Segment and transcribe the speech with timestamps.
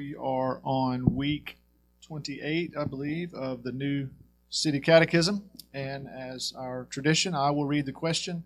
[0.00, 1.58] We are on week
[2.06, 4.08] 28, I believe, of the new
[4.48, 5.50] City Catechism.
[5.74, 8.44] And as our tradition, I will read the question,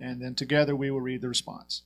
[0.00, 1.82] and then together we will read the response.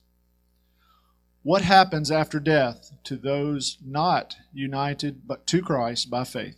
[1.43, 6.57] What happens after death to those not united but to Christ by faith?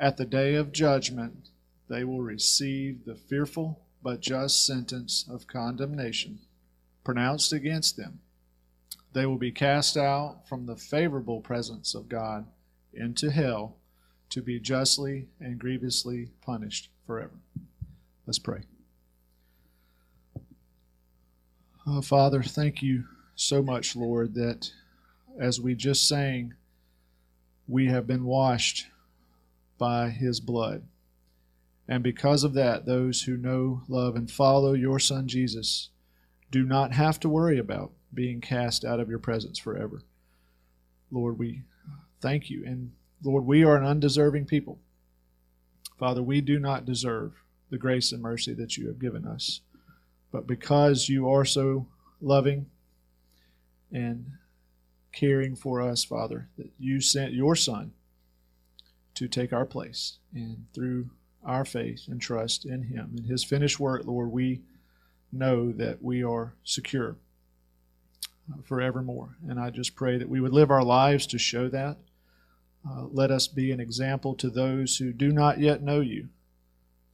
[0.00, 1.50] At the day of judgment,
[1.88, 6.40] they will receive the fearful but just sentence of condemnation
[7.04, 8.18] pronounced against them.
[9.12, 12.46] They will be cast out from the favorable presence of God
[12.92, 13.76] into hell
[14.30, 17.40] to be justly and grievously punished forever.
[18.26, 18.62] Let's pray.
[21.86, 23.04] Oh, Father, thank you
[23.34, 24.70] so much, Lord, that
[25.40, 26.54] as we just sang,
[27.66, 28.86] we have been washed
[29.78, 30.84] by his blood.
[31.88, 35.88] And because of that, those who know, love, and follow your Son Jesus
[36.52, 40.02] do not have to worry about being cast out of your presence forever.
[41.10, 41.62] Lord, we
[42.20, 42.64] thank you.
[42.64, 44.78] And Lord, we are an undeserving people.
[45.98, 47.32] Father, we do not deserve
[47.70, 49.60] the grace and mercy that you have given us.
[50.32, 51.86] But because you are so
[52.20, 52.66] loving
[53.92, 54.32] and
[55.12, 57.92] caring for us, Father, that you sent your Son
[59.14, 60.18] to take our place.
[60.32, 61.10] And through
[61.44, 64.62] our faith and trust in Him and His finished work, Lord, we
[65.32, 67.16] know that we are secure
[68.64, 69.36] forevermore.
[69.48, 71.98] And I just pray that we would live our lives to show that.
[72.88, 76.28] Uh, let us be an example to those who do not yet know you,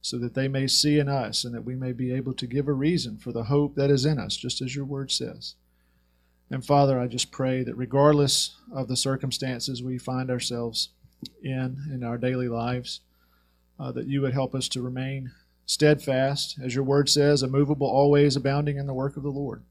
[0.01, 2.67] so that they may see in us and that we may be able to give
[2.67, 5.55] a reason for the hope that is in us, just as your word says.
[6.49, 10.89] And Father, I just pray that regardless of the circumstances we find ourselves
[11.43, 13.01] in in our daily lives,
[13.79, 15.31] uh, that you would help us to remain
[15.65, 19.63] steadfast, as your word says, immovable, always abounding in the work of the Lord,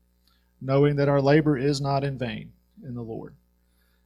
[0.60, 2.52] knowing that our labor is not in vain
[2.82, 3.34] in the Lord.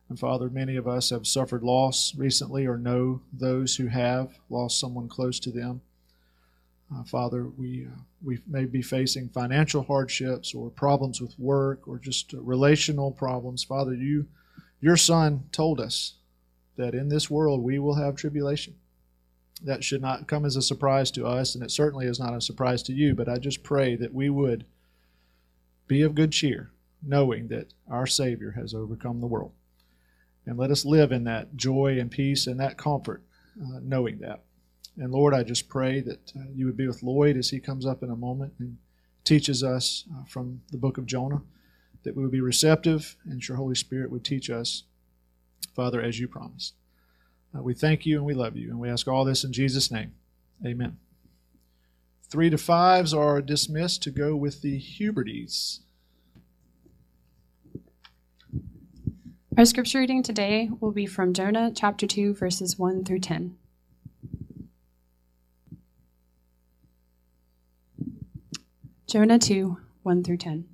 [0.09, 4.81] And Father, many of us have suffered loss recently or know those who have lost
[4.81, 5.83] someone close to them.
[6.93, 11.99] Uh, Father, we, uh, we may be facing financial hardships or problems with work or
[11.99, 13.63] just uh, relational problems.
[13.63, 14.27] Father, you,
[14.81, 16.15] your Son told us
[16.77, 18.75] that in this world we will have tribulation
[19.63, 22.41] that should not come as a surprise to us, and it certainly is not a
[22.41, 23.15] surprise to you.
[23.15, 24.65] But I just pray that we would
[25.91, 26.71] be of good cheer,
[27.05, 29.51] knowing that our Savior has overcome the world.
[30.47, 33.25] And let us live in that joy and peace and that comfort,
[33.61, 34.45] uh, knowing that.
[34.97, 37.87] And Lord, I just pray that uh, you would be with Lloyd as he comes
[37.87, 38.79] up in a moment and
[39.25, 41.43] teaches us uh, from the book of Jonah,
[42.05, 44.85] that we would be receptive and your Holy Spirit would teach us,
[45.75, 46.75] Father, as you promised.
[47.53, 49.91] Uh, we thank you and we love you, and we ask all this in Jesus'
[49.91, 50.13] name.
[50.65, 50.99] Amen.
[52.31, 55.81] Three to fives are dismissed to go with the Huberties.
[59.59, 63.57] Our scripture reading today will be from Jonah chapter 2, verses 1 through 10.
[69.09, 70.69] Jonah 2, 1 through 10.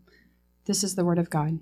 [0.67, 1.59] This is the word of God.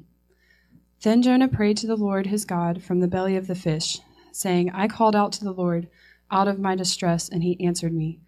[1.03, 4.00] Then Jonah prayed to the Lord his God from the belly of the fish
[4.32, 5.88] saying, I called out to the Lord
[6.31, 8.19] out of my distress, and he answered me.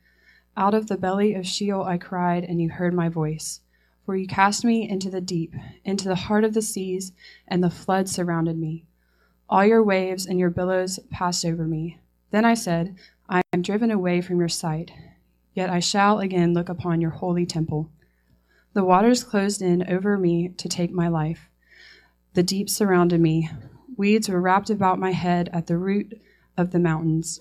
[0.58, 3.60] Out of the belly of Sheol I cried, and you heard my voice.
[4.06, 7.12] For you cast me into the deep, into the heart of the seas,
[7.46, 8.86] and the flood surrounded me.
[9.50, 11.98] All your waves and your billows passed over me.
[12.30, 12.96] Then I said,
[13.28, 14.92] I am driven away from your sight,
[15.52, 17.90] yet I shall again look upon your holy temple.
[18.72, 21.50] The waters closed in over me to take my life.
[22.34, 23.50] The deep surrounded me.
[23.96, 26.20] Weeds were wrapped about my head at the root
[26.56, 27.40] of the mountains.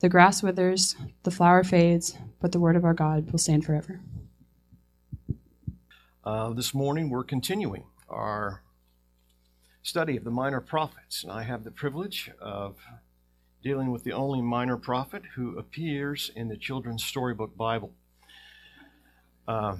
[0.00, 4.00] The grass withers, the flower fades, but the word of our God will stand forever.
[6.22, 8.62] Uh, this morning, we're continuing our
[9.82, 12.76] study of the minor prophets, and I have the privilege of
[13.60, 17.92] dealing with the only minor prophet who appears in the Children's Storybook Bible.
[19.48, 19.78] Uh,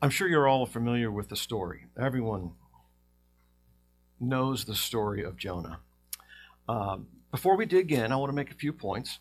[0.00, 1.88] I'm sure you're all familiar with the story.
[2.00, 2.52] Everyone
[4.18, 5.80] knows the story of Jonah.
[6.68, 9.18] Um, before we dig in, I want to make a few points.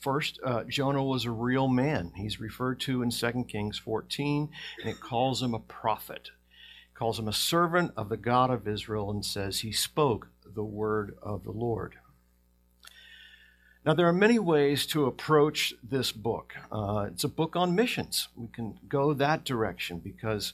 [0.00, 2.12] First, uh, Jonah was a real man.
[2.14, 4.48] He's referred to in 2 Kings 14,
[4.80, 6.30] and it calls him a prophet.
[6.92, 10.64] It calls him a servant of the God of Israel, and says he spoke the
[10.64, 11.96] word of the Lord.
[13.84, 16.54] Now, there are many ways to approach this book.
[16.70, 18.28] Uh, it's a book on missions.
[18.36, 20.52] We can go that direction because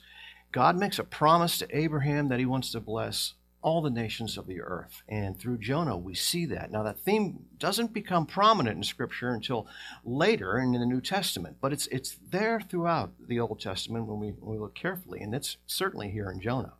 [0.52, 3.34] God makes a promise to Abraham that he wants to bless
[3.64, 5.02] all the nations of the earth.
[5.08, 6.70] And through Jonah, we see that.
[6.70, 9.66] Now, that theme doesn't become prominent in Scripture until
[10.04, 14.28] later in the New Testament, but it's, it's there throughout the Old Testament when we,
[14.32, 16.74] when we look carefully, and it's certainly here in Jonah.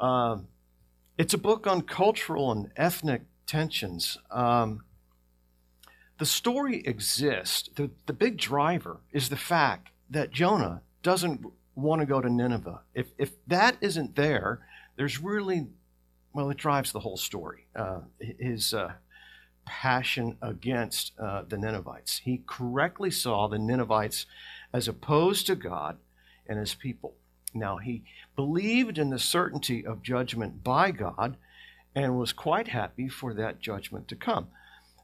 [0.00, 0.38] Uh,
[1.16, 4.18] it's a book on cultural and ethnic tensions.
[4.32, 4.82] Um,
[6.18, 7.70] the story exists.
[7.76, 11.46] The, the big driver is the fact that Jonah doesn't
[11.76, 12.80] want to go to Nineveh.
[12.92, 15.66] If, if that isn't there, there's really,
[16.32, 17.66] well, it drives the whole story.
[17.74, 18.92] Uh, his uh,
[19.64, 22.18] passion against uh, the Ninevites.
[22.24, 24.26] He correctly saw the Ninevites
[24.72, 25.98] as opposed to God
[26.46, 27.14] and his people.
[27.54, 28.02] Now, he
[28.36, 31.36] believed in the certainty of judgment by God
[31.94, 34.48] and was quite happy for that judgment to come.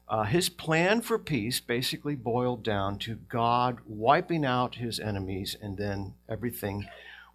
[0.09, 5.77] Uh, his plan for peace basically boiled down to God wiping out his enemies and
[5.77, 6.85] then everything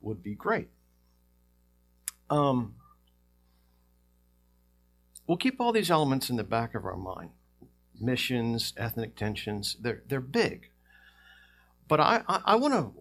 [0.03, 0.69] would be great.
[2.31, 2.75] Um,
[5.27, 7.31] we'll keep all these elements in the back of our mind
[8.01, 10.71] missions, ethnic tensions, they're, they're big.
[11.89, 12.93] But I, I, I want to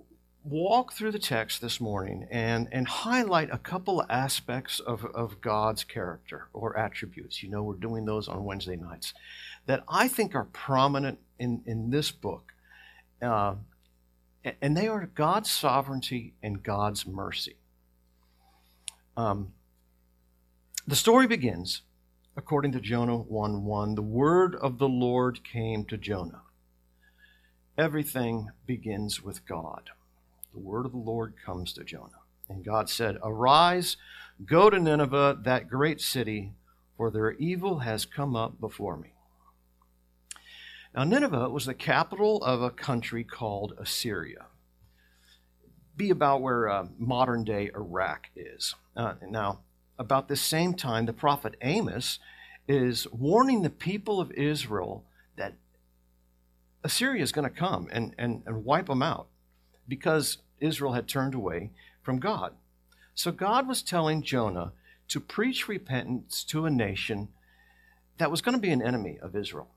[0.43, 5.83] walk through the text this morning and, and highlight a couple aspects of, of God's
[5.83, 7.41] character or attributes.
[7.41, 9.13] You know, we're doing those on Wednesday nights
[9.65, 12.53] that I think are prominent in, in this book.
[13.21, 13.55] Uh,
[14.61, 17.55] and they are God's sovereignty and God's mercy.
[19.17, 19.53] Um,
[20.85, 21.81] the story begins,
[22.35, 26.41] according to Jonah 1 1, the word of the Lord came to Jonah.
[27.77, 29.89] Everything begins with God.
[30.53, 32.21] The word of the Lord comes to Jonah.
[32.49, 33.97] And God said, Arise,
[34.45, 36.53] go to Nineveh, that great city,
[36.97, 39.13] for their evil has come up before me.
[40.93, 44.45] Now, Nineveh was the capital of a country called Assyria
[45.97, 48.75] be about where uh, modern day Iraq is.
[48.95, 49.59] Uh, now,
[49.97, 52.19] about the same time, the prophet Amos
[52.67, 55.03] is warning the people of Israel
[55.35, 55.53] that
[56.83, 59.27] Assyria is going to come and, and, and wipe them out
[59.87, 61.71] because Israel had turned away
[62.01, 62.53] from God.
[63.13, 64.71] So God was telling Jonah
[65.07, 67.29] to preach repentance to a nation
[68.17, 69.67] that was going to be an enemy of Israel.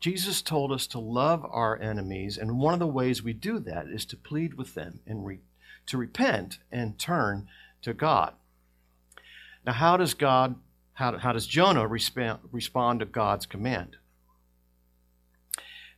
[0.00, 3.86] Jesus told us to love our enemies, and one of the ways we do that
[3.86, 5.40] is to plead with them and re-
[5.86, 7.48] to repent and turn
[7.82, 8.34] to God.
[9.64, 10.56] Now, how does God,
[10.94, 13.96] how, how does Jonah respond, respond to God's command?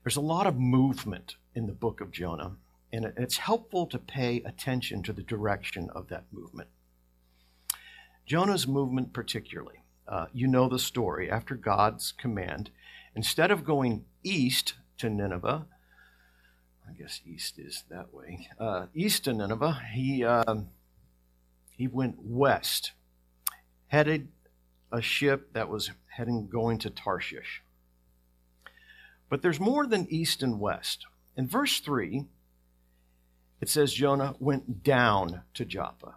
[0.02, 2.56] There's a lot of movement in the book of Jonah,
[2.92, 6.68] and it's helpful to pay attention to the direction of that movement.
[8.26, 11.30] Jonah's movement, particularly, uh, you know the story.
[11.30, 12.70] After God's command,
[13.14, 15.66] Instead of going east to Nineveh,
[16.88, 20.68] I guess east is that way, uh, east to Nineveh, he, um,
[21.76, 22.92] he went west,
[23.88, 24.28] headed
[24.92, 27.62] a ship that was heading going to Tarshish.
[29.28, 31.06] But there's more than east and west.
[31.36, 32.26] In verse 3,
[33.60, 36.16] it says Jonah went down to Joppa.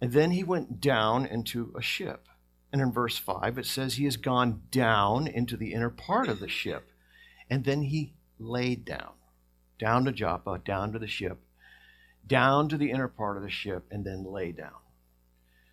[0.00, 2.26] And then he went down into a ship.
[2.72, 6.40] And in verse 5, it says he has gone down into the inner part of
[6.40, 6.90] the ship.
[7.48, 9.12] And then he laid down,
[9.78, 11.40] down to Joppa, down to the ship,
[12.28, 14.76] down to the inner part of the ship, and then lay down.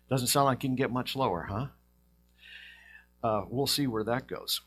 [0.08, 1.66] Doesn't sound like you can get much lower, huh?
[3.22, 4.60] Uh, we'll see where that goes.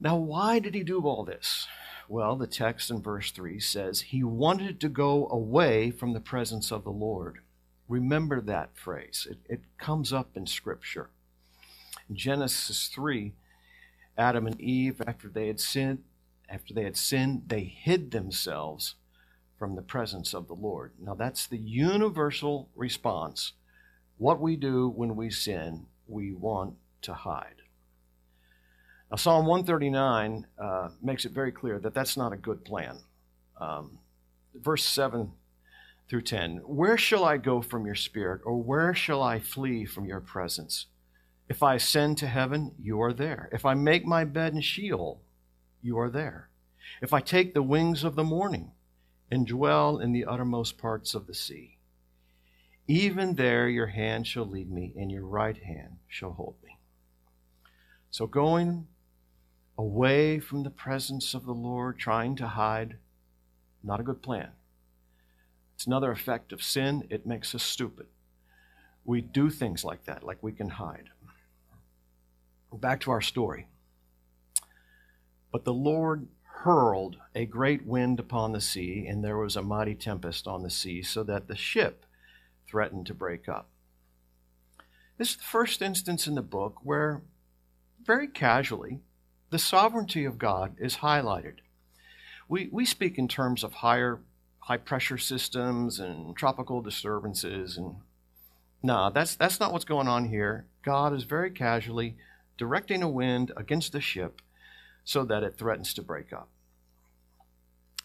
[0.00, 1.66] Now, why did he do all this?
[2.08, 6.72] Well, the text in verse 3 says he wanted to go away from the presence
[6.72, 7.40] of the Lord.
[7.88, 9.26] Remember that phrase.
[9.30, 11.10] It, it comes up in Scripture.
[12.08, 13.32] In Genesis 3,
[14.16, 16.02] Adam and Eve, after they had sinned,
[16.48, 18.94] after they had sinned, they hid themselves
[19.60, 20.90] from the presence of the Lord.
[20.98, 23.52] Now that's the universal response.
[24.16, 27.56] What we do when we sin, we want to hide.
[29.10, 33.00] Now Psalm 139 uh, makes it very clear that that's not a good plan.
[33.60, 33.98] Um,
[34.54, 35.30] verse 7
[36.08, 36.62] through 10.
[36.64, 40.86] Where shall I go from your spirit, or where shall I flee from your presence?
[41.50, 43.50] If I ascend to heaven, you are there.
[43.52, 45.20] If I make my bed in Sheol,
[45.82, 46.48] you are there.
[47.02, 48.72] If I take the wings of the morning
[49.30, 51.76] and dwell in the uttermost parts of the sea,
[52.88, 56.76] even there your hand shall lead me, and your right hand shall hold me.
[58.10, 58.88] So going
[59.78, 62.96] away from the presence of the Lord, trying to hide,
[63.82, 64.50] not a good plan.
[65.74, 67.06] It's another effect of sin.
[67.08, 68.06] It makes us stupid.
[69.04, 71.10] We do things like that, like we can hide.
[72.72, 73.66] Back to our story.
[75.50, 76.26] But the Lord
[76.62, 80.70] hurled a great wind upon the sea, and there was a mighty tempest on the
[80.70, 82.04] sea, so that the ship
[82.68, 83.68] threatened to break up.
[85.16, 87.22] This is the first instance in the book where,
[88.04, 89.00] very casually,
[89.50, 91.56] the sovereignty of God is highlighted.
[92.48, 94.20] We, we speak in terms of higher
[94.60, 97.96] high pressure systems and tropical disturbances and
[98.82, 102.14] no that's that's not what's going on here god is very casually
[102.58, 104.40] directing a wind against the ship
[105.10, 106.48] so that it threatens to break up.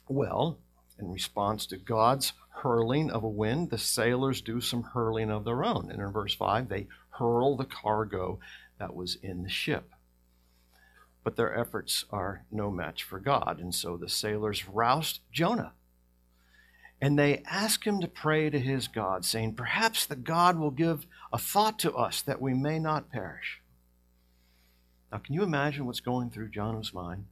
[0.10, 0.58] Well
[0.98, 2.34] in response to god's
[2.64, 5.92] hurling of a wind the sailors do some hurling of their own.
[5.92, 8.40] And in verse 5 they hurl the cargo
[8.80, 9.92] that was in the ship.
[11.24, 13.60] But their efforts are no match for god.
[13.60, 15.74] And so the sailors roused jonah.
[17.00, 21.06] And they ask him to pray to his God, saying, Perhaps the God will give
[21.32, 23.62] a thought to us that we may not perish.
[25.12, 27.26] Now, can you imagine what's going through Jonah's mind?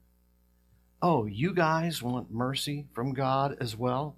[1.01, 4.15] Oh, you guys want mercy from God as well?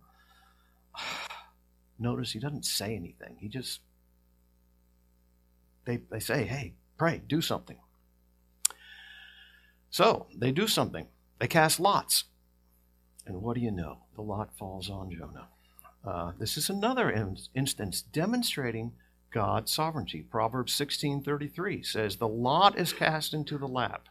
[2.00, 3.38] Notice he doesn't say anything.
[3.40, 3.80] He just,
[5.86, 7.78] they, they say, hey, pray, do something.
[9.90, 11.08] So they do something.
[11.40, 12.26] They cast lots.
[13.26, 14.00] And what do you know?
[14.16, 15.48] The lot falls on Jonah.
[16.06, 18.92] Uh, this is another in- instance demonstrating
[19.32, 20.24] God's sovereignty.
[20.24, 24.08] Proverbs 16:33 says, "The lot is cast into the lap,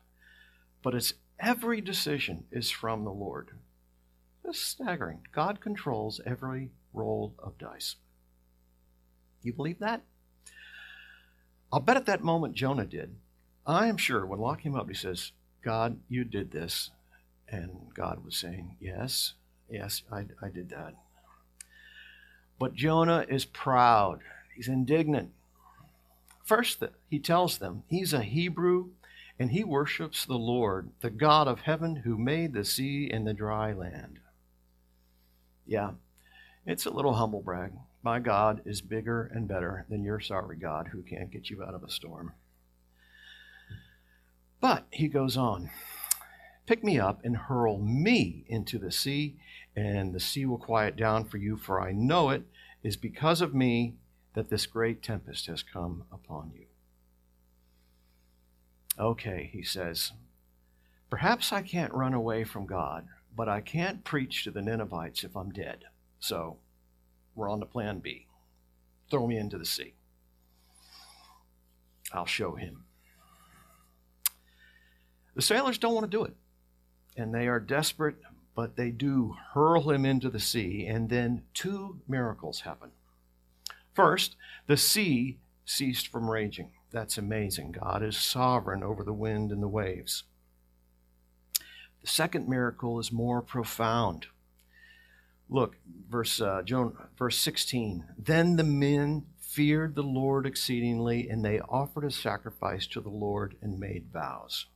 [0.83, 3.59] but its every decision is from the Lord."
[4.45, 5.27] This is staggering.
[5.33, 7.97] God controls every roll of dice.
[9.43, 10.03] You believe that?
[11.73, 13.17] I'll bet at that moment Jonah did.
[13.67, 16.91] I am sure when locking him up, he says, God, you did this.
[17.49, 19.35] And God was saying, Yes,
[19.69, 20.95] yes, I, I did that.
[22.59, 24.21] But Jonah is proud,
[24.55, 25.31] he's indignant.
[26.45, 28.91] First, he tells them he's a Hebrew
[29.39, 33.35] and he worships the Lord, the God of heaven who made the sea and the
[33.35, 34.21] dry land.
[35.67, 35.93] Yeah,
[36.67, 37.73] it's a little humble brag.
[38.03, 41.75] My God is bigger and better than your sorry God who can't get you out
[41.75, 42.35] of a storm.
[44.61, 45.71] But he goes on.
[46.67, 49.37] Pick me up and hurl me into the sea,
[49.75, 52.45] and the sea will quiet down for you, for I know it
[52.83, 53.95] is because of me
[54.35, 56.67] that this great tempest has come upon you.
[58.99, 60.13] Okay, he says,
[61.11, 65.37] perhaps I can't run away from God, but I can't preach to the Ninevites if
[65.37, 65.85] I'm dead.
[66.21, 66.59] So
[67.35, 68.29] we're on to plan B.
[69.11, 69.95] Throw me into the sea.
[72.13, 72.85] I'll show him.
[75.35, 76.37] The sailors don't want to do it
[77.17, 78.17] and they are desperate,
[78.55, 82.91] but they do hurl him into the sea, and then two miracles happen.
[83.95, 84.37] First,
[84.67, 86.73] the sea ceased from raging.
[86.91, 87.73] That's amazing.
[87.73, 90.25] God is sovereign over the wind and the waves.
[92.03, 94.27] The second miracle is more profound.
[95.49, 95.77] Look,
[96.09, 98.05] verse uh, Joan, verse 16.
[98.19, 103.57] Then the men feared the Lord exceedingly, and they offered a sacrifice to the Lord
[103.63, 104.67] and made vows.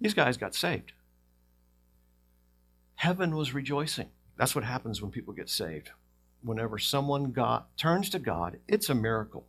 [0.00, 0.92] These guys got saved.
[2.96, 4.08] Heaven was rejoicing.
[4.36, 5.90] That's what happens when people get saved.
[6.42, 9.46] Whenever someone got, turns to God, it's a miracle.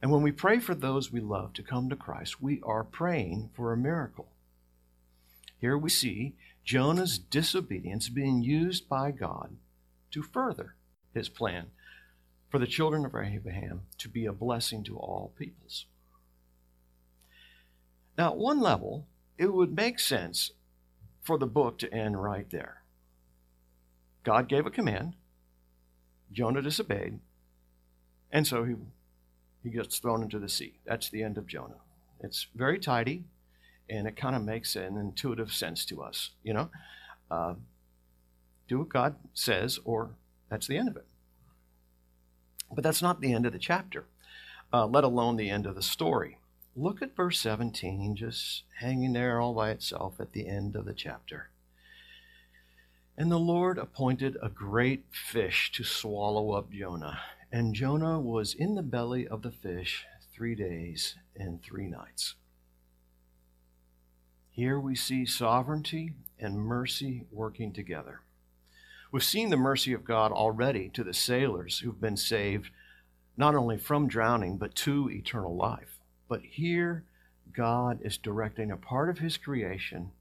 [0.00, 3.50] And when we pray for those we love to come to Christ, we are praying
[3.54, 4.28] for a miracle.
[5.60, 6.34] Here we see
[6.64, 9.56] Jonah's disobedience being used by God
[10.12, 10.74] to further
[11.14, 11.68] his plan
[12.48, 15.86] for the children of Abraham to be a blessing to all peoples.
[18.16, 19.06] Now, at one level,
[19.36, 20.50] it would make sense
[21.22, 22.82] for the book to end right there.
[24.24, 25.14] God gave a command,
[26.32, 27.18] Jonah disobeyed,
[28.30, 28.74] and so he,
[29.62, 30.78] he gets thrown into the sea.
[30.86, 31.80] That's the end of Jonah.
[32.20, 33.24] It's very tidy,
[33.88, 36.30] and it kind of makes an intuitive sense to us.
[36.42, 36.70] You know,
[37.30, 37.54] uh,
[38.68, 40.10] do what God says, or
[40.50, 41.06] that's the end of it.
[42.70, 44.04] But that's not the end of the chapter,
[44.72, 46.38] uh, let alone the end of the story.
[46.76, 50.92] Look at verse 17, just hanging there all by itself at the end of the
[50.92, 51.50] chapter.
[53.18, 57.18] And the Lord appointed a great fish to swallow up Jonah.
[57.50, 62.36] And Jonah was in the belly of the fish three days and three nights.
[64.50, 68.20] Here we see sovereignty and mercy working together.
[69.10, 72.70] We've seen the mercy of God already to the sailors who've been saved
[73.36, 75.98] not only from drowning, but to eternal life.
[76.28, 77.02] But here,
[77.52, 80.12] God is directing a part of his creation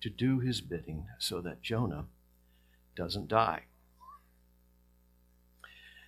[0.00, 2.04] to do his bidding so that Jonah
[2.96, 3.64] doesn't die.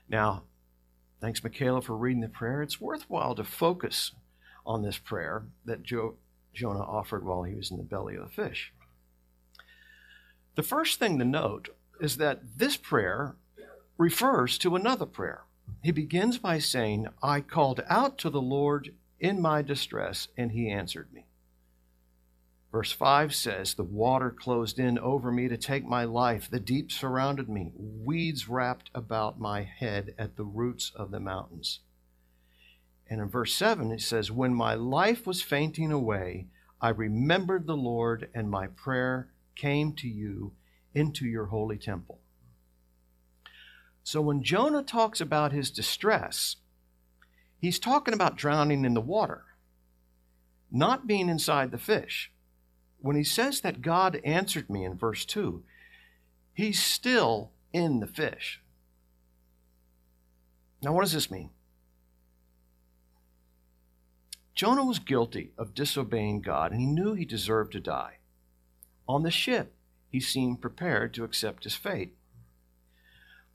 [0.09, 0.43] Now,
[1.21, 2.63] thanks, Michaela, for reading the prayer.
[2.63, 4.13] It's worthwhile to focus
[4.67, 6.17] on this prayer that jo-
[6.53, 8.73] Jonah offered while he was in the belly of the fish.
[10.55, 11.71] The first thing to note
[12.01, 13.37] is that this prayer
[13.97, 15.45] refers to another prayer.
[15.83, 20.69] He begins by saying, I called out to the Lord in my distress, and he
[20.69, 21.27] answered me.
[22.73, 26.49] Verse 5 says, The water closed in over me to take my life.
[26.51, 27.71] The deep surrounded me.
[27.77, 31.81] Weeds wrapped about my head at the roots of the mountains.
[33.11, 36.47] And in verse 7, it says, When my life was fainting away,
[36.81, 40.53] I remembered the Lord, and my prayer came to you
[40.95, 42.21] into your holy temple.
[44.03, 46.57] So when Jonah talks about his distress,
[47.59, 49.45] he's talking about drowning in the water,
[50.71, 52.33] not being inside the fish
[53.03, 55.63] when he says that God answered me in verse 2,
[56.55, 58.61] he's still in the fish.
[60.83, 61.51] Now, what does this mean?
[64.55, 68.19] Jonah was guilty of disobeying God, and he knew he deserved to die.
[69.09, 69.75] On the ship,
[70.09, 72.15] he seemed prepared to accept his fate.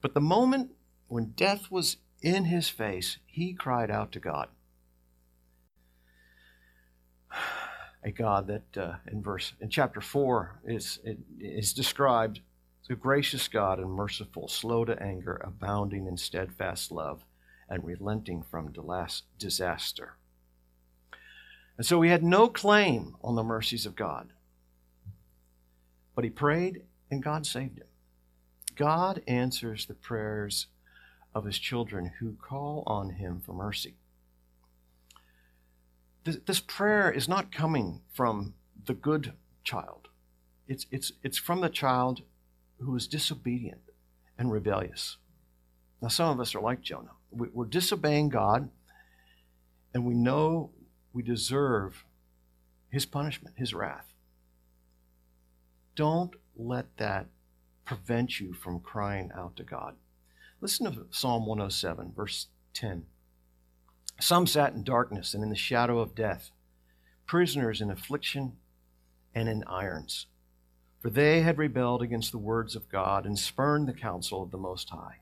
[0.01, 0.71] But the moment
[1.07, 4.49] when death was in his face, he cried out to God.
[8.03, 10.99] A God that uh, in verse in chapter four is
[11.39, 12.41] is described
[12.83, 17.25] as a gracious God and merciful, slow to anger, abounding in steadfast love,
[17.69, 18.73] and relenting from
[19.37, 20.13] disaster.
[21.77, 24.29] And so he had no claim on the mercies of God.
[26.15, 27.87] But he prayed and God saved him.
[28.75, 30.67] God answers the prayers
[31.35, 33.95] of his children who call on him for mercy
[36.27, 38.53] this, this prayer is not coming from
[38.85, 40.09] the good child.
[40.67, 42.21] It's, it's, it's from the child
[42.79, 43.81] who is disobedient
[44.37, 45.17] and rebellious.
[46.01, 47.11] Now, some of us are like Jonah.
[47.31, 48.69] We're disobeying God,
[49.93, 50.71] and we know
[51.13, 52.05] we deserve
[52.89, 54.13] his punishment, his wrath.
[55.95, 57.27] Don't let that
[57.85, 59.95] prevent you from crying out to God.
[60.59, 63.05] Listen to Psalm 107, verse 10.
[64.19, 66.51] Some sat in darkness and in the shadow of death,
[67.25, 68.53] prisoners in affliction
[69.35, 70.25] and in irons.
[70.99, 74.57] For they had rebelled against the words of God and spurned the counsel of the
[74.57, 75.17] Most High.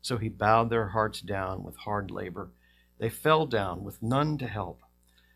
[0.00, 2.50] So he bowed their hearts down with hard labor.
[2.98, 4.82] They fell down with none to help.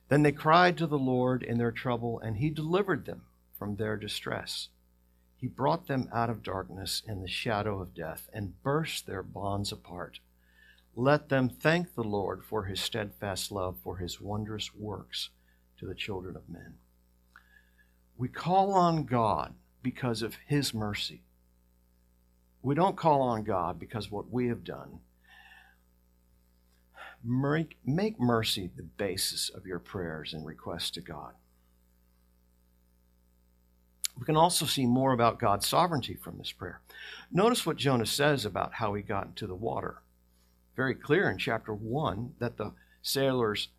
[0.08, 3.22] Then they cried to the Lord in their trouble, and he delivered them
[3.58, 4.68] from their distress.
[5.36, 9.72] He brought them out of darkness and the shadow of death and burst their bonds
[9.72, 10.20] apart.
[11.00, 15.30] Let them thank the Lord for his steadfast love, for his wondrous works
[15.78, 16.74] to the children of men.
[18.16, 21.22] We call on God because of his mercy.
[22.62, 24.98] We don't call on God because of what we have done.
[27.22, 31.34] Make mercy the basis of your prayers and requests to God.
[34.18, 36.80] We can also see more about God's sovereignty from this prayer.
[37.30, 40.02] Notice what Jonah says about how he got into the water
[40.78, 43.70] very clear in chapter 1 that the sailors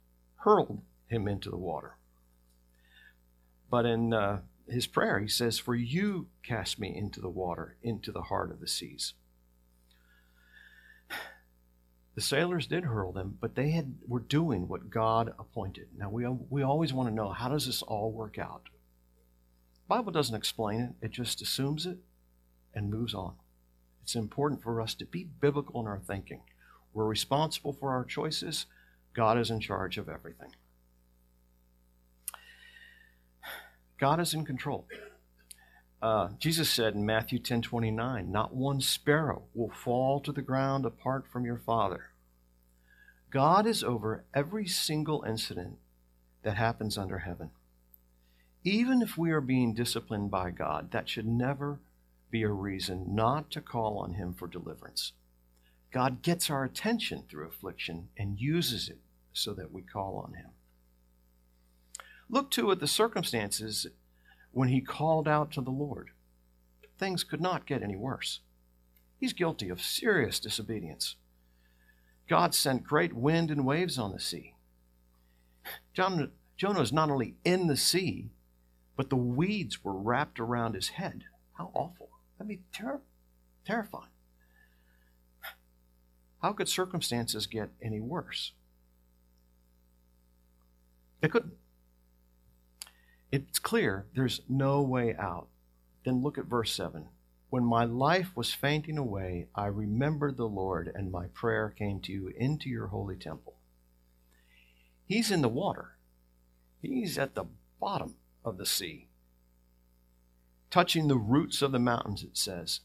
[0.44, 1.96] hurled him into the water.
[3.72, 8.12] But in uh, his prayer, he says, For you cast me into the water, into
[8.12, 9.14] the heart of the seas.
[12.16, 15.88] The sailors did hurl them, but they had, were doing what God appointed.
[15.98, 18.64] Now, we, we always want to know how does this all work out?
[19.88, 22.00] The Bible doesn't explain it, it just assumes it
[22.74, 23.36] and moves on.
[24.04, 26.42] It's important for us to be biblical in our thinking.
[26.94, 28.66] We're responsible for our choices.
[29.14, 30.52] God is in charge of everything.
[34.00, 34.88] God is in control.
[36.02, 40.86] Uh, Jesus said in Matthew 10 29, Not one sparrow will fall to the ground
[40.86, 42.12] apart from your Father.
[43.30, 45.78] God is over every single incident
[46.44, 47.52] that happens under heaven.
[48.64, 51.80] Even if we are being disciplined by God, that should never
[52.32, 55.14] be a reason not to call on Him for deliverance.
[55.92, 59.00] God gets our attention through affliction and uses it
[59.34, 60.52] so that we call on Him.
[62.30, 63.88] Look too at the circumstances
[64.52, 66.12] when he called out to the Lord.
[66.98, 68.42] Things could not get any worse.
[69.20, 71.16] He's guilty of serious disobedience.
[72.28, 74.54] God sent great wind and waves on the sea.
[75.94, 78.30] John, Jonah is not only in the sea,
[78.96, 81.24] but the weeds were wrapped around his head.
[81.58, 82.10] How awful.
[82.38, 83.02] That'd be ter-
[83.66, 84.12] terrifying.
[86.42, 88.54] How could circumstances get any worse?
[91.22, 91.54] They couldn't.
[93.32, 95.48] It's clear there's no way out.
[96.06, 97.08] Then look at verse 7.
[97.50, 102.12] When my life was fainting away, I remembered the Lord, and my prayer came to
[102.12, 103.56] you into your holy temple.
[105.06, 105.98] He's in the water,
[106.82, 107.46] he's at the
[107.80, 109.08] bottom of the sea,
[110.70, 112.82] touching the roots of the mountains, it says.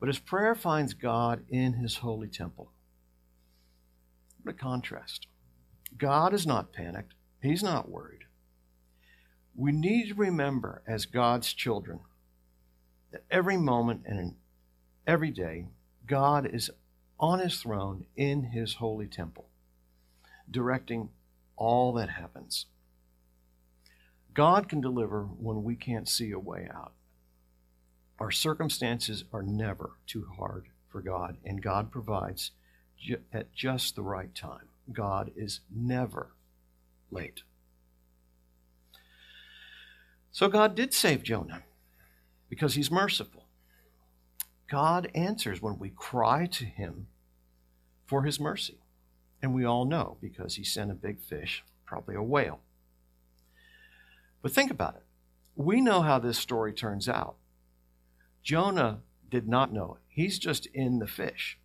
[0.00, 2.72] But his prayer finds God in his holy temple.
[4.42, 5.26] What a contrast.
[5.96, 8.24] God is not panicked, he's not worried.
[9.54, 12.00] We need to remember, as God's children,
[13.12, 14.36] that every moment and
[15.06, 15.66] every day,
[16.06, 16.70] God is
[17.18, 19.48] on his throne in his holy temple,
[20.50, 21.10] directing
[21.56, 22.66] all that happens.
[24.32, 26.92] God can deliver when we can't see a way out.
[28.20, 32.50] Our circumstances are never too hard for God, and God provides
[32.98, 34.68] ju- at just the right time.
[34.92, 36.32] God is never
[37.10, 37.42] late.
[40.30, 41.62] So God did save Jonah
[42.48, 43.46] because he's merciful.
[44.70, 47.08] God answers when we cry to him
[48.06, 48.78] for his mercy.
[49.42, 52.60] And we all know because he sent a big fish, probably a whale.
[54.42, 55.04] But think about it.
[55.56, 57.36] We know how this story turns out.
[58.42, 60.00] Jonah did not know it.
[60.08, 61.58] He's just in the fish.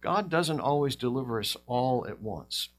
[0.00, 2.70] God doesn't always deliver us all at once.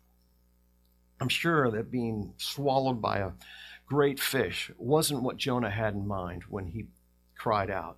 [1.19, 3.32] I'm sure that being swallowed by a
[3.86, 6.88] great fish wasn't what Jonah had in mind when he
[7.36, 7.97] cried out.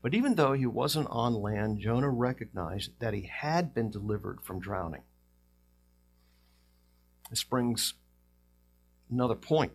[0.00, 4.60] But even though he wasn't on land, Jonah recognized that he had been delivered from
[4.60, 5.02] drowning.
[7.30, 7.94] This brings
[9.10, 9.72] another point.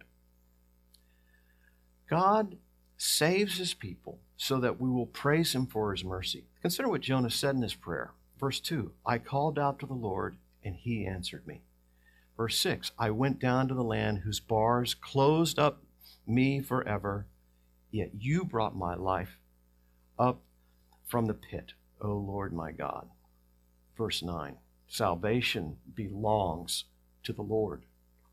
[2.09, 2.57] God
[2.97, 6.45] saves his people so that we will praise him for his mercy.
[6.61, 8.11] Consider what Jonah said in his prayer.
[8.39, 11.61] Verse 2 I called out to the Lord, and he answered me.
[12.35, 15.83] Verse 6 I went down to the land whose bars closed up
[16.25, 17.25] me forever,
[17.91, 19.37] yet you brought my life
[20.17, 20.41] up
[21.07, 23.07] from the pit, O Lord my God.
[23.97, 26.85] Verse 9 Salvation belongs
[27.23, 27.83] to the Lord.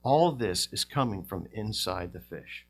[0.03, 2.67] All this is coming from inside the fish.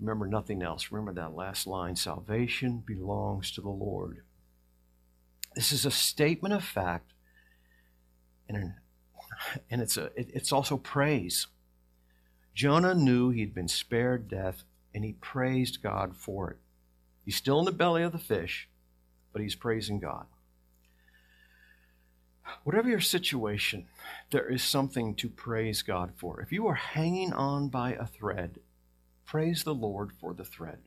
[0.00, 0.90] Remember nothing else.
[0.90, 4.22] Remember that last line salvation belongs to the Lord.
[5.54, 7.12] This is a statement of fact
[8.48, 8.74] and an
[9.70, 11.46] and it's, a, it, it's also praise.
[12.54, 16.56] Jonah knew he'd been spared death, and he praised God for it.
[17.24, 18.68] He's still in the belly of the fish,
[19.32, 20.26] but he's praising God.
[22.64, 23.86] Whatever your situation,
[24.30, 26.40] there is something to praise God for.
[26.40, 28.58] If you are hanging on by a thread,
[29.30, 30.78] praise the Lord for the thread.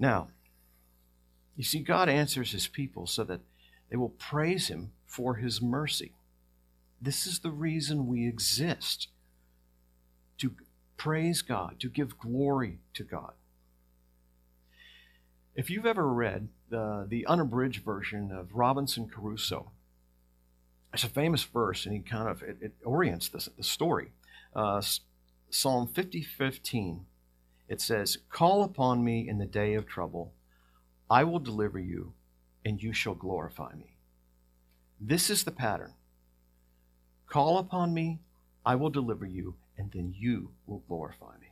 [0.00, 0.30] Now,
[1.56, 3.40] you see, God answers his people so that
[3.88, 6.12] they will praise him for his mercy.
[7.00, 9.08] This is the reason we exist
[10.38, 10.56] to
[10.96, 13.34] praise God, to give glory to God.
[15.54, 19.70] If you've ever read the, the unabridged version of Robinson Crusoe,
[20.92, 24.10] it's a famous verse, and he kind of it, it orients the, the story.
[24.54, 24.82] Uh,
[25.52, 27.06] Psalm 50, 15,
[27.68, 30.32] it says, Call upon me in the day of trouble.
[31.10, 32.12] I will deliver you,
[32.64, 33.96] and you shall glorify me.
[35.00, 35.94] This is the pattern.
[37.26, 38.20] Call upon me,
[38.64, 41.48] I will deliver you, and then you will glorify me.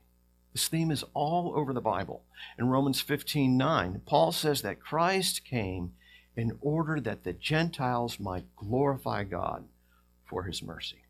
[0.52, 2.22] This theme is all over the Bible.
[2.56, 5.92] In Romans 15 9, Paul says that Christ came
[6.37, 9.64] in order that the Gentiles might glorify God
[10.24, 11.02] for his mercy.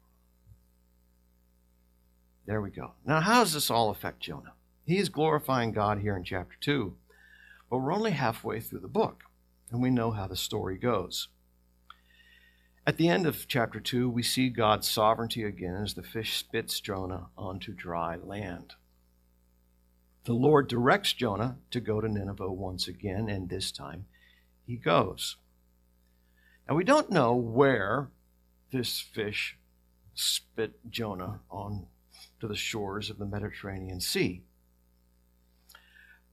[2.48, 2.92] There we go.
[3.04, 4.54] Now, how does this all affect Jonah?
[4.86, 6.94] He is glorifying God here in chapter 2,
[7.68, 9.24] but we're only halfway through the book,
[9.70, 11.28] and we know how the story goes.
[12.86, 16.80] At the end of chapter 2, we see God's sovereignty again as the fish spits
[16.80, 18.72] Jonah onto dry land.
[20.24, 24.06] The Lord directs Jonah to go to Nineveh once again, and this time
[24.66, 25.36] he goes.
[26.66, 28.08] Now, we don't know where
[28.72, 29.58] this fish
[30.14, 31.88] spit Jonah on
[32.40, 34.42] to the shores of the Mediterranean Sea.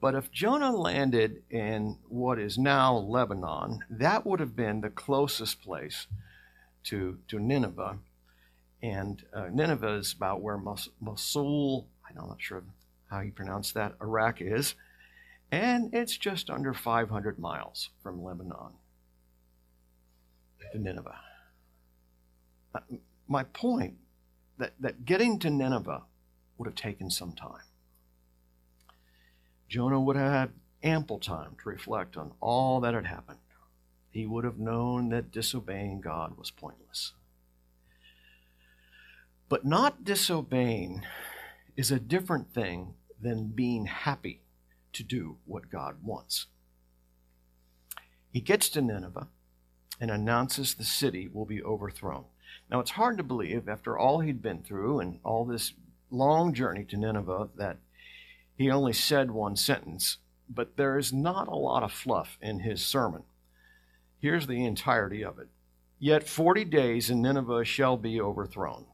[0.02, 5.62] But if Jonah landed in what is now Lebanon, that would have been the closest
[5.62, 6.08] place
[6.84, 7.98] to, to Nineveh.
[8.84, 12.64] And uh, Nineveh is about where Mos- Mosul, I'm not sure
[13.10, 14.76] how you pronounce that, Iraq is.
[15.52, 18.74] And it's just under 500 miles from Lebanon
[20.72, 21.20] to Nineveh.
[22.74, 22.80] Uh,
[23.28, 23.96] my point
[24.58, 26.04] that, that getting to Nineveh
[26.58, 27.64] would have taken some time.
[29.68, 30.50] Jonah would have had
[30.84, 33.40] ample time to reflect on all that had happened
[34.16, 37.12] he would have known that disobeying God was pointless.
[39.50, 41.06] But not disobeying
[41.76, 44.40] is a different thing than being happy
[44.94, 46.46] to do what God wants.
[48.32, 49.28] He gets to Nineveh
[50.00, 52.24] and announces the city will be overthrown.
[52.70, 55.74] Now, it's hard to believe, after all he'd been through and all this
[56.10, 57.78] long journey to Nineveh, that
[58.58, 60.18] he only said one sentence,
[60.50, 63.24] but there is not a lot of fluff in his sermon.
[64.20, 65.50] Here's the entirety of it
[66.00, 68.86] Yet 40 days and Nineveh shall be overthrown.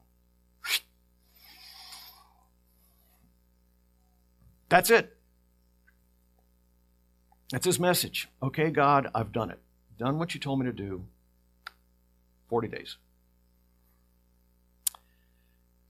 [4.68, 5.16] That's it.
[7.50, 8.28] That's his message.
[8.42, 9.60] Okay, God, I've done it.
[9.98, 11.04] Done what you told me to do.
[12.48, 12.96] 40 days.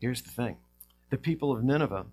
[0.02, 0.56] Here's the thing
[1.10, 2.06] the people of Nineveh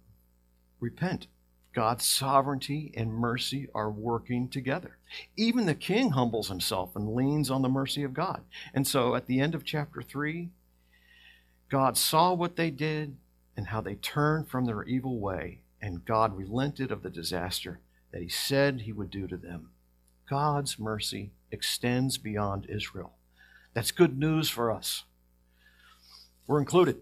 [0.80, 1.26] repent.
[1.74, 4.98] God's sovereignty and mercy are working together.
[5.36, 8.42] Even the king humbles himself and leans on the mercy of God.
[8.76, 10.50] And so at the end of chapter 3,
[11.70, 13.18] God saw what they did
[13.58, 17.80] and how they turned from their evil way, and God relented of the disaster
[18.12, 19.72] that he said he would do to them.
[20.30, 23.14] God's mercy extends beyond Israel.
[23.74, 25.06] That's good news for us.
[26.46, 27.02] We're included.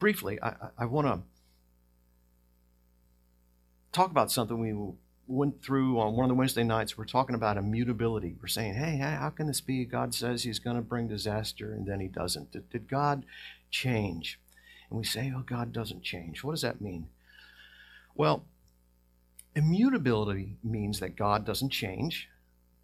[0.00, 1.20] Briefly, I, I want to
[3.92, 4.94] talk about something we
[5.26, 6.96] went through on one of the Wednesday nights.
[6.96, 8.34] We're talking about immutability.
[8.40, 9.84] We're saying, hey, how can this be?
[9.84, 12.50] God says he's going to bring disaster and then he doesn't.
[12.50, 13.26] Did, did God
[13.70, 14.40] change?
[14.88, 16.42] And we say, oh, God doesn't change.
[16.42, 17.08] What does that mean?
[18.14, 18.46] Well,
[19.54, 22.30] immutability means that God doesn't change,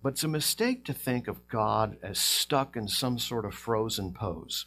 [0.03, 4.13] but it's a mistake to think of God as stuck in some sort of frozen
[4.13, 4.67] pose.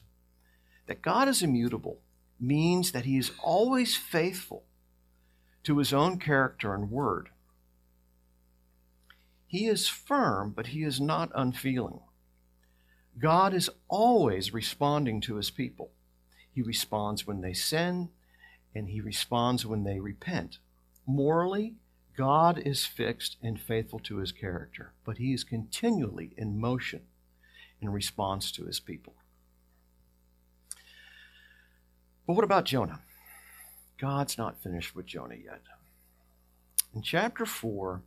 [0.88, 2.00] That God is immutable
[2.40, 4.64] means that he is always faithful
[5.64, 7.30] to his own character and word.
[9.46, 12.02] He is firm, but he is not unfeeling.
[13.18, 15.92] God is always responding to his people.
[16.54, 18.10] He responds when they sin,
[18.74, 20.60] and he responds when they repent.
[21.06, 21.76] Morally,
[22.16, 27.02] God is fixed and faithful to his character, but he is continually in motion
[27.82, 29.16] in response to his people.
[32.30, 33.00] But what about Jonah?
[34.00, 35.62] God's not finished with Jonah yet.
[36.94, 38.04] In chapter 4,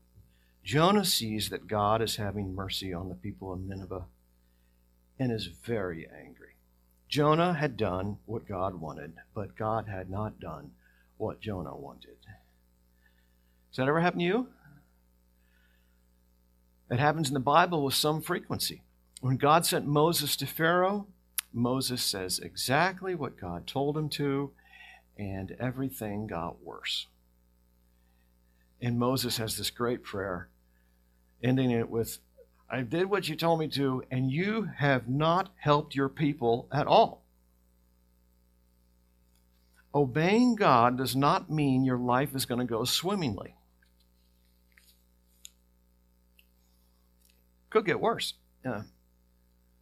[0.63, 4.05] Jonah sees that God is having mercy on the people of Nineveh
[5.19, 6.55] and is very angry.
[7.09, 10.71] Jonah had done what God wanted, but God had not done
[11.17, 12.19] what Jonah wanted.
[13.73, 14.47] Does that ever happen to you?
[16.93, 18.83] It happens in the Bible with some frequency.
[19.21, 21.09] When God sent Moses to Pharaoh,
[21.53, 24.53] Moses says exactly what God told him to,
[25.19, 27.07] and everything got worse.
[28.81, 30.49] And Moses has this great prayer,
[31.43, 32.19] ending it with,
[32.71, 36.87] I did what you told me to, and you have not helped your people at
[36.87, 37.23] all.
[39.95, 43.55] Obeying God does not mean your life is going to go swimmingly.
[47.69, 48.35] Could get worse.
[48.65, 48.83] Yeah.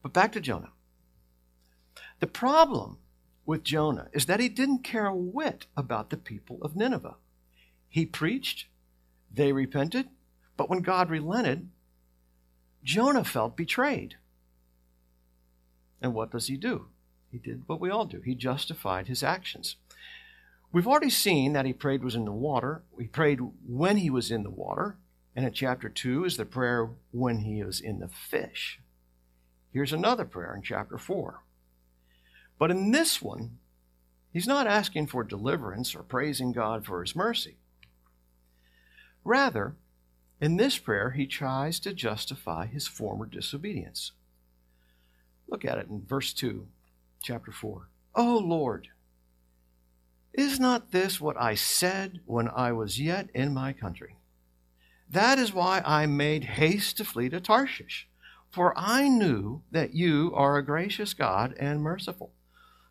[0.03, 0.71] But back to Jonah.
[2.21, 2.99] The problem
[3.47, 7.17] with Jonah is that he didn't care a whit about the people of Nineveh.
[7.89, 8.67] He preached,
[9.33, 10.09] they repented,
[10.57, 11.69] but when God relented,
[12.85, 14.17] Jonah felt betrayed.
[16.01, 16.87] And what does he do?
[17.31, 18.21] He did what we all do.
[18.21, 19.77] He justified his actions.
[20.73, 22.83] We've already seen that he prayed was in the water.
[22.99, 24.97] He prayed when he was in the water.
[25.35, 28.81] And in chapter 2 is the prayer when he was in the fish.
[29.73, 31.43] Here's another prayer in chapter 4.
[32.61, 33.57] But in this one,
[34.35, 37.57] he's not asking for deliverance or praising God for his mercy.
[39.25, 39.77] Rather,
[40.43, 44.13] in this prayer, he tries to justify his former disobedience.
[45.49, 46.67] Look at it in verse 2,
[47.23, 47.89] chapter 4.
[48.15, 48.89] Oh Lord,
[50.35, 54.17] is not this what I said when I was yet in my country?
[55.09, 58.07] That is why I made haste to flee to Tarshish,
[58.51, 62.33] for I knew that you are a gracious God and merciful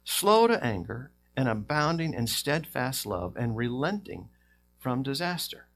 [0.04, 4.30] slow to anger, and abounding in steadfast love, and relenting
[4.78, 5.68] from disaster.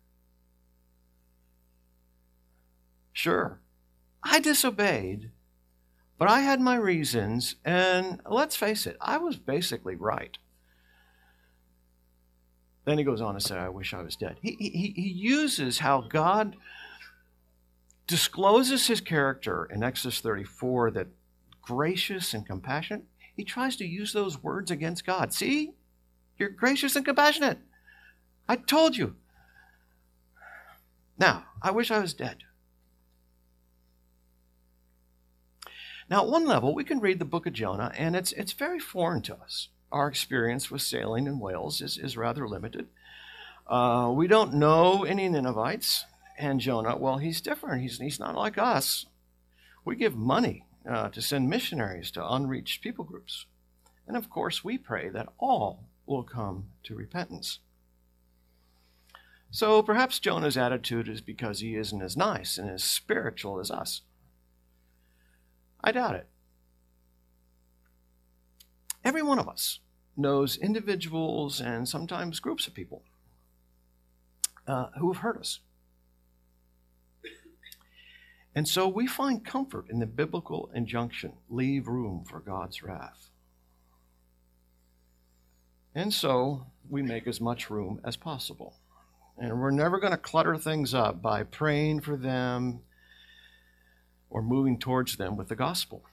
[3.12, 3.60] Sure,
[4.24, 5.32] I disobeyed,
[6.18, 10.38] but I had my reasons, and let's face it, I was basically right.
[12.86, 14.38] Then he goes on to say, I wish I was dead.
[14.42, 16.58] He, he, he uses how God
[18.08, 21.08] discloses his character in Exodus 34 that
[21.62, 23.06] gracious and compassionate
[23.36, 25.34] he tries to use those words against God.
[25.34, 25.72] See?
[26.38, 27.60] You're gracious and compassionate.
[28.48, 29.16] I told you.
[31.18, 32.38] Now, I wish I was dead.
[36.10, 38.80] Now, at one level, we can read the book of Jonah, and it's, it's very
[38.80, 39.70] foreign to us.
[39.94, 42.88] our experience with sailing in whales is, is rather limited.
[43.68, 46.06] Uh, we don't know any Ninevites.
[46.38, 47.84] And Jonah, well, he's different.
[47.84, 49.06] He's, he's not like us.
[49.86, 53.46] We give money uh, to send missionaries to unreached people groups.
[54.08, 57.60] And of course, we pray that all will come to repentance.
[59.50, 64.02] So perhaps Jonah's attitude is because he isn't as nice and as spiritual as us.
[65.84, 66.28] I doubt it.
[69.04, 69.80] Every one of us
[70.16, 73.04] knows individuals and sometimes groups of people
[74.68, 75.60] uh, who have hurt us.
[78.56, 83.30] And so we find comfort in the biblical injunction leave room for God's wrath.
[85.96, 88.76] And so we make as much room as possible.
[89.38, 92.82] And we're never going to clutter things up by praying for them
[94.30, 96.04] or moving towards them with the gospel.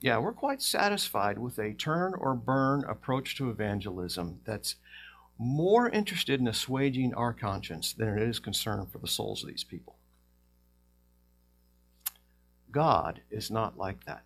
[0.00, 4.76] Yeah, we're quite satisfied with a turn or burn approach to evangelism that's
[5.38, 9.64] more interested in assuaging our conscience than it is concerned for the souls of these
[9.64, 9.96] people.
[12.72, 14.24] God is not like that.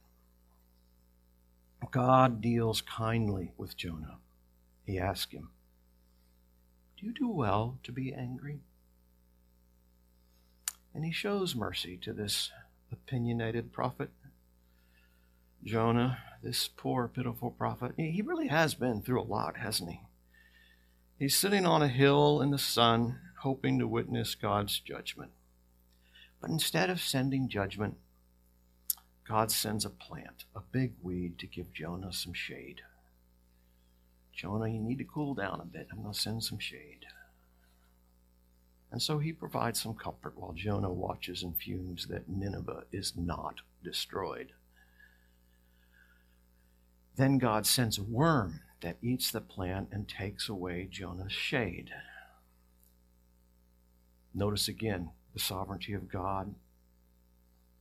[1.91, 4.17] God deals kindly with Jonah.
[4.85, 5.51] He asks him,
[6.99, 8.61] Do you do well to be angry?
[10.95, 12.51] And he shows mercy to this
[12.91, 14.11] opinionated prophet.
[15.65, 20.01] Jonah, this poor, pitiful prophet, he really has been through a lot, hasn't he?
[21.19, 25.31] He's sitting on a hill in the sun, hoping to witness God's judgment.
[26.41, 27.97] But instead of sending judgment,
[29.27, 32.83] God sends a plant, a big weed, to give Jonah some shade.
[34.35, 35.89] Jonah, you need to cool down a bit.
[35.91, 37.07] I'm going to send some shade.
[38.91, 43.57] And so he provides some comfort while Jonah watches and fumes that Nineveh is not
[43.83, 44.53] destroyed.
[47.17, 51.91] Then God sends a worm that eats the plant and takes away Jonah's shade.
[54.35, 56.55] Notice again the sovereignty of God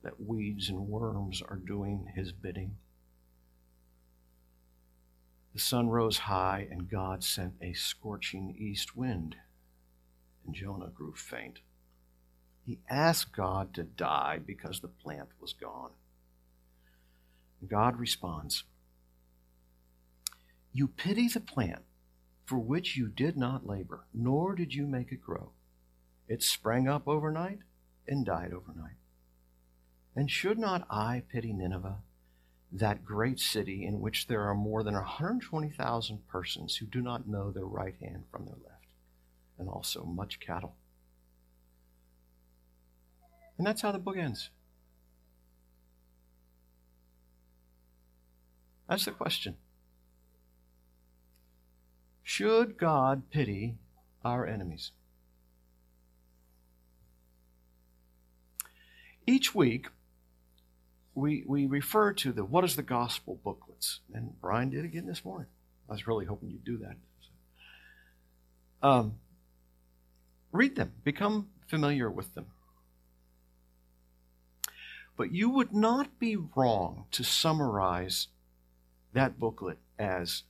[0.04, 2.76] that weeds and worms are doing his bidding.
[5.52, 9.36] The sun rose high, and God sent a scorching east wind,
[10.44, 11.60] and Jonah grew faint.
[12.66, 15.90] He asked God to die because the plant was gone.
[17.66, 18.64] God responds
[20.72, 21.82] You pity the plant
[22.44, 25.50] for which you did not labor, nor did you make it grow.
[26.28, 27.60] It sprang up overnight
[28.06, 28.96] and died overnight.
[30.16, 31.98] And should not I pity Nineveh,
[32.70, 37.50] that great city in which there are more than 120,000 persons who do not know
[37.50, 38.86] their right hand from their left,
[39.58, 40.76] and also much cattle?
[43.58, 44.50] And that's how the book ends.
[48.88, 49.56] That's the question.
[52.22, 53.76] Should God pity
[54.24, 54.92] our enemies?
[59.26, 59.86] Each week,
[61.14, 64.00] we, we refer to the What is the Gospel booklets.
[64.12, 65.46] And Brian did again this morning.
[65.88, 66.96] I was really hoping you'd do that.
[68.86, 69.14] Um,
[70.52, 72.46] read them, become familiar with them.
[75.16, 78.28] But you would not be wrong to summarize
[79.12, 80.42] that booklet as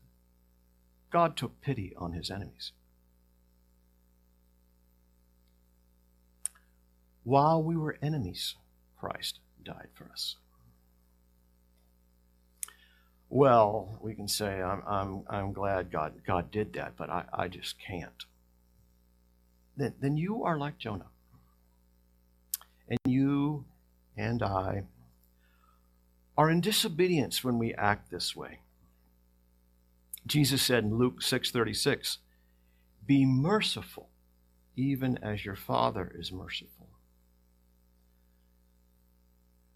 [1.10, 2.72] God took pity on his enemies.
[7.22, 8.56] While we were enemies,
[8.98, 10.36] Christ died for us.
[13.28, 17.48] Well, we can say, I'm, I'm, I'm glad God, God did that, but I, I
[17.48, 18.24] just can't.
[19.76, 21.10] Then, then you are like Jonah.
[22.88, 23.64] And you
[24.16, 24.84] and I
[26.36, 28.60] are in disobedience when we act this way.
[30.26, 32.18] Jesus said in Luke 6:36,
[33.06, 34.08] "Be merciful,
[34.76, 36.83] even as your Father is merciful."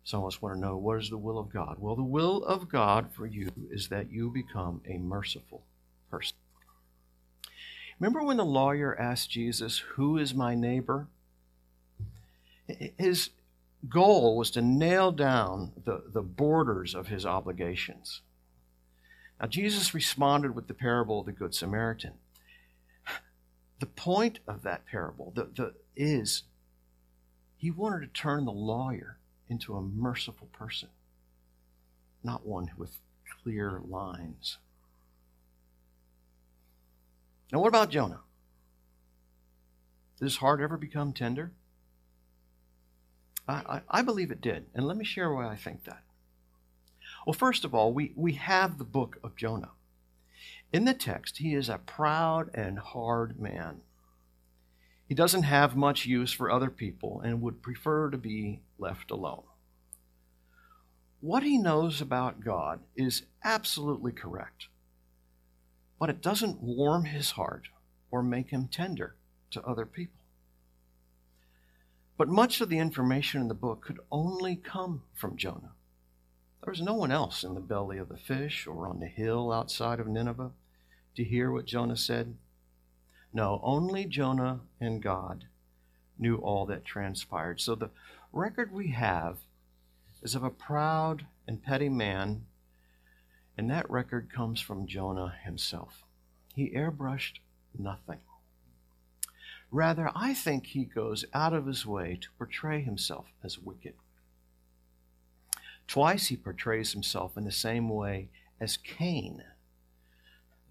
[0.08, 1.76] Some of us want to know what is the will of God?
[1.78, 5.64] Well, the will of God for you is that you become a merciful
[6.10, 6.34] person.
[8.00, 11.08] Remember when the lawyer asked Jesus, Who is my neighbor?
[12.96, 13.28] His
[13.86, 18.22] goal was to nail down the, the borders of his obligations.
[19.38, 22.14] Now, Jesus responded with the parable of the Good Samaritan.
[23.78, 26.44] The point of that parable the, the, is
[27.58, 29.18] he wanted to turn the lawyer
[29.48, 30.88] into a merciful person,
[32.22, 32.98] not one with
[33.42, 34.58] clear lines.
[37.52, 38.20] Now, what about Jonah?
[40.18, 41.52] Did his heart ever become tender?
[43.46, 44.66] I, I, I, believe it did.
[44.74, 46.02] And let me share why I think that.
[47.26, 49.70] Well, first of all, we, we have the book of Jonah.
[50.72, 53.80] In the text, he is a proud and hard man.
[55.08, 59.44] He doesn't have much use for other people and would prefer to be left alone.
[61.20, 64.68] What he knows about God is absolutely correct,
[65.98, 67.68] but it doesn't warm his heart
[68.10, 69.16] or make him tender
[69.50, 70.20] to other people.
[72.18, 75.72] But much of the information in the book could only come from Jonah.
[76.62, 79.52] There was no one else in the belly of the fish or on the hill
[79.52, 80.50] outside of Nineveh
[81.16, 82.36] to hear what Jonah said.
[83.32, 85.44] No, only Jonah and God
[86.18, 87.60] knew all that transpired.
[87.60, 87.90] So the
[88.32, 89.38] record we have
[90.22, 92.46] is of a proud and petty man,
[93.56, 96.04] and that record comes from Jonah himself.
[96.54, 97.38] He airbrushed
[97.78, 98.18] nothing.
[99.70, 103.94] Rather, I think he goes out of his way to portray himself as wicked.
[105.86, 108.28] Twice he portrays himself in the same way
[108.60, 109.44] as Cain,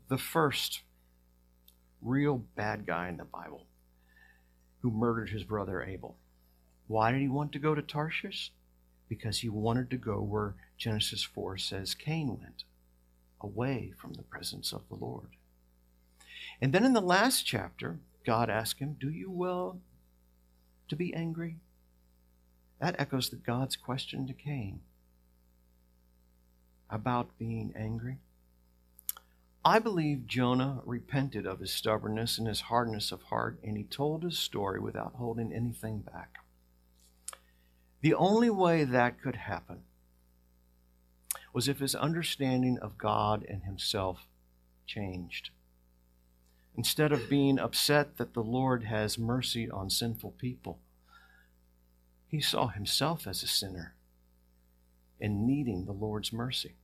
[0.09, 0.81] the first
[2.01, 3.65] real bad guy in the Bible
[4.81, 6.17] who murdered his brother Abel.
[6.87, 8.51] Why did he want to go to Tarshish?
[9.09, 12.63] Because he wanted to go where Genesis 4 says Cain went,
[13.41, 15.29] away from the presence of the Lord.
[16.61, 19.79] And then in the last chapter, God asked him, Do you will
[20.89, 21.57] to be angry?
[22.79, 24.81] That echoes the God's question to Cain
[26.89, 28.17] about being angry.
[29.67, 34.23] I believe Jonah repented of his stubbornness and his hardness of heart, and he told
[34.23, 36.35] his story without holding anything back.
[37.99, 39.81] The only way that could happen
[41.51, 44.29] was if his understanding of God and himself
[44.85, 45.49] changed.
[46.77, 50.79] Instead of being upset that the Lord has mercy on sinful people,
[52.25, 53.95] he saw himself as a sinner
[55.19, 56.75] and needing the Lord's mercy.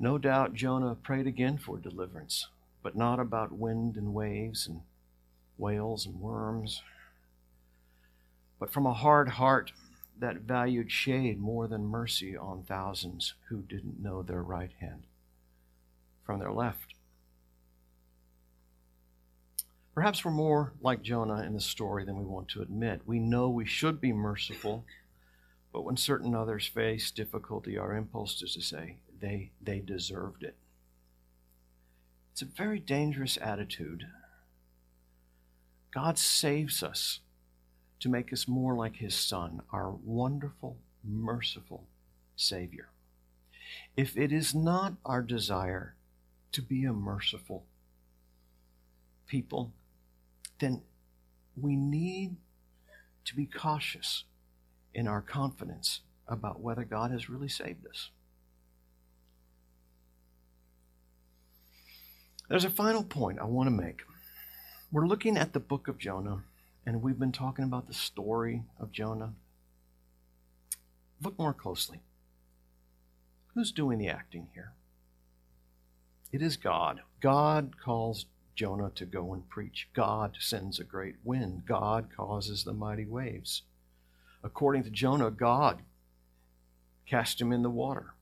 [0.00, 2.46] No doubt Jonah prayed again for deliverance,
[2.84, 4.82] but not about wind and waves and
[5.56, 6.82] whales and worms,
[8.60, 9.72] but from a hard heart
[10.16, 15.02] that valued shade more than mercy on thousands who didn't know their right hand
[16.24, 16.94] from their left.
[19.94, 23.00] Perhaps we're more like Jonah in the story than we want to admit.
[23.04, 24.84] We know we should be merciful,
[25.72, 30.56] but when certain others face difficulty, our impulse is to say they, they deserved it.
[32.32, 34.06] It's a very dangerous attitude.
[35.92, 37.20] God saves us
[38.00, 41.88] to make us more like His Son, our wonderful, merciful
[42.36, 42.90] Savior.
[43.96, 45.96] If it is not our desire
[46.52, 47.64] to be a merciful
[49.26, 49.72] people,
[50.60, 50.82] then
[51.60, 52.36] we need
[53.24, 54.24] to be cautious
[54.94, 58.10] in our confidence about whether God has really saved us.
[62.48, 64.00] There's a final point I want to make.
[64.90, 66.44] We're looking at the book of Jonah,
[66.86, 69.34] and we've been talking about the story of Jonah.
[71.22, 72.00] Look more closely.
[73.54, 74.72] Who's doing the acting here?
[76.32, 77.02] It is God.
[77.20, 78.24] God calls
[78.54, 79.88] Jonah to go and preach.
[79.92, 81.64] God sends a great wind.
[81.66, 83.62] God causes the mighty waves.
[84.42, 85.82] According to Jonah, God
[87.06, 88.14] cast him in the water.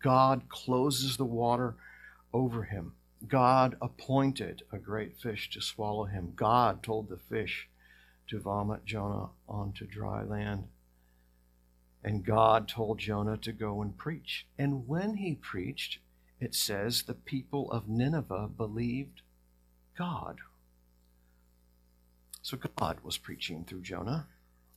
[0.00, 1.74] God closes the water
[2.32, 2.92] over him.
[3.28, 6.32] God appointed a great fish to swallow him.
[6.36, 7.68] God told the fish
[8.28, 10.64] to vomit Jonah onto dry land.
[12.04, 14.46] And God told Jonah to go and preach.
[14.58, 15.98] And when he preached,
[16.40, 19.22] it says the people of Nineveh believed
[19.96, 20.38] God.
[22.42, 24.28] So God was preaching through Jonah,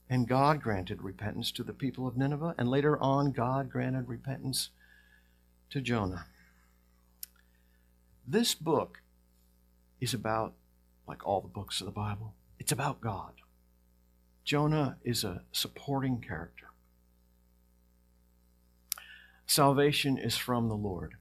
[0.09, 4.71] and God granted repentance to the people of Nineveh, and later on, God granted repentance
[5.69, 6.25] to Jonah.
[8.31, 9.01] This book
[9.99, 10.53] is about,
[11.07, 13.33] like all the books of the Bible, it's about God.
[14.43, 16.67] Jonah is a supporting character.
[19.47, 21.15] Salvation is from the Lord.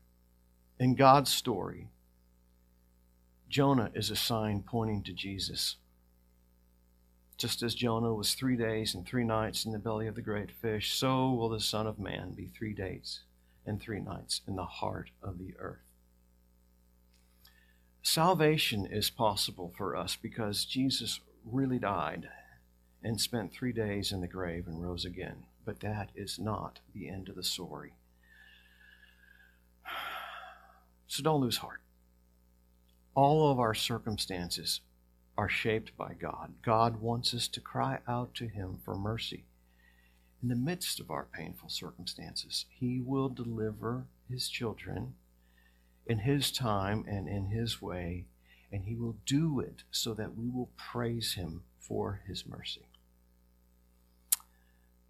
[0.79, 1.89] In God's story,
[3.49, 5.77] Jonah is a sign pointing to Jesus.
[7.39, 10.51] Just as Jonah was three days and three nights in the belly of the great
[10.51, 13.21] fish, so will the Son of Man be three days
[13.65, 15.88] and three nights in the heart of the earth.
[18.11, 22.27] Salvation is possible for us because Jesus really died
[23.03, 25.45] and spent three days in the grave and rose again.
[25.67, 27.93] But that is not the end of the story.
[31.07, 31.83] So don't lose heart.
[33.15, 34.81] All of our circumstances
[35.37, 36.55] are shaped by God.
[36.63, 39.45] God wants us to cry out to Him for mercy.
[40.43, 45.15] In the midst of our painful circumstances, He will deliver His children
[46.09, 48.25] in His time and in His way,
[48.73, 52.87] and He will do it so that we will praise Him for His mercy.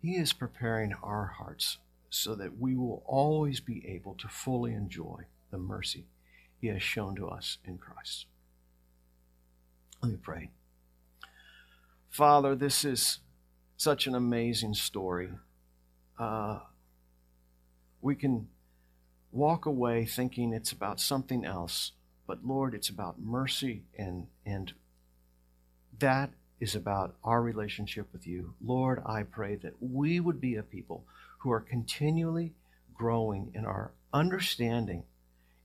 [0.02, 1.78] He is preparing our hearts
[2.10, 6.06] so that we will always be able to fully enjoy the mercy
[6.60, 8.26] He has shown to us in Christ.
[10.02, 10.50] Let me pray.
[12.10, 13.18] Father, this is
[13.76, 15.30] such an amazing story.
[16.18, 16.60] Uh,
[18.00, 18.48] we can
[19.32, 21.92] walk away thinking it's about something else,
[22.26, 24.72] but Lord, it's about mercy and and
[25.98, 28.54] that is about our relationship with you.
[28.64, 31.04] Lord, I pray that we would be a people
[31.38, 32.54] who are continually
[32.94, 35.04] growing in our understanding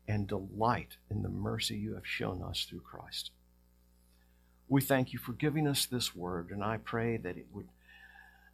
[0.08, 3.32] and delight in the mercy you have shown us through Christ.
[4.68, 7.68] We thank you for giving us this word, and I pray that it would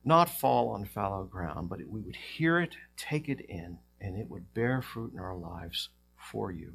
[0.06, 4.30] not fall on fallow ground, but we would hear it, take it in, and it
[4.30, 5.90] would bear fruit in our lives
[6.32, 6.74] for you.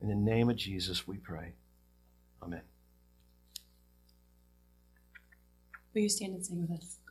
[0.00, 1.54] In the name of Jesus, we pray.
[2.42, 2.62] Amen.
[5.94, 6.98] Will you stand and sing with us?